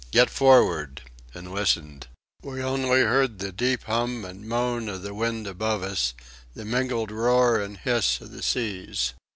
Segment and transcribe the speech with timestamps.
[0.09, 1.03] Get forward,"
[1.35, 2.07] and listened.
[2.41, 6.15] We only heard the deep hum and moan of the wind above us,
[6.55, 9.13] the mingled roar and hiss of the seas.